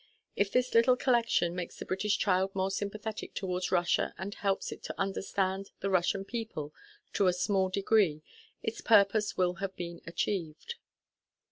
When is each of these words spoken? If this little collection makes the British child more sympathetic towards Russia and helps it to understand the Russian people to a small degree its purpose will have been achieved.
If 0.35 0.51
this 0.51 0.73
little 0.73 0.95
collection 0.97 1.53
makes 1.55 1.77
the 1.77 1.85
British 1.85 2.17
child 2.17 2.55
more 2.55 2.71
sympathetic 2.71 3.35
towards 3.35 3.71
Russia 3.71 4.15
and 4.17 4.33
helps 4.33 4.71
it 4.71 4.81
to 4.85 4.99
understand 4.99 5.69
the 5.81 5.91
Russian 5.91 6.25
people 6.25 6.73
to 7.13 7.27
a 7.27 7.33
small 7.33 7.69
degree 7.69 8.23
its 8.63 8.81
purpose 8.81 9.37
will 9.37 9.57
have 9.61 9.75
been 9.75 10.01
achieved. 10.07 10.73